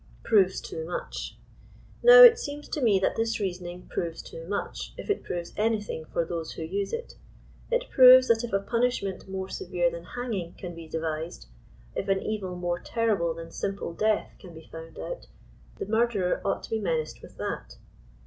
PROVES 0.23 0.61
TOO 0.61 0.87
HUGH. 0.89 1.37
Now 2.01 2.23
it 2.23 2.39
seems 2.39 2.67
to 2.69 2.81
me 2.81 2.97
that 2.97 3.15
this 3.15 3.39
reasoning 3.39 3.87
proves 3.87 4.23
too 4.23 4.47
much, 4.47 4.95
if 4.97 5.11
it 5.11 5.21
proves 5.21 5.53
anything 5.55 6.05
for 6.05 6.25
those 6.25 6.53
who 6.53 6.63
use 6.63 6.91
it. 6.91 7.13
It 7.69 7.87
proves 7.91 8.27
that 8.27 8.43
if 8.43 8.51
a 8.51 8.57
punish' 8.59 9.03
ment 9.03 9.29
more 9.29 9.47
severe 9.47 9.91
than 9.91 10.05
hanging 10.05 10.55
can 10.55 10.73
be 10.73 10.87
devised, 10.87 11.49
if 11.93 12.07
an 12.07 12.23
evil 12.23 12.55
more 12.55 12.79
ter 12.81 13.15
rible 13.15 13.35
than 13.35 13.51
simple 13.51 13.93
death 13.93 14.33
can 14.39 14.55
be 14.55 14.63
found 14.71 14.97
out, 14.97 15.27
the 15.77 15.85
murderer 15.85 16.41
ought 16.43 16.63
to 16.63 16.71
be 16.71 16.79
menaced 16.79 17.21
with 17.21 17.37
that. 17.37 17.75